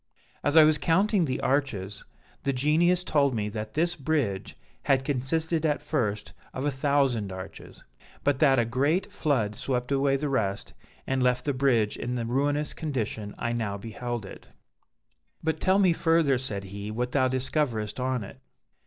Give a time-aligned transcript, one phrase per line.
[0.43, 2.05] As I was counting the arches,
[2.41, 7.83] the Genius told me that this bridge had consisted at first of a thousand arches;
[8.23, 10.73] but that a great flood swept away the rest
[11.05, 14.47] and left the bridge in the ruinous condition I now beheld it.
[15.43, 18.39] "'But tell me further,' said he, 'what thou discoverest on it.'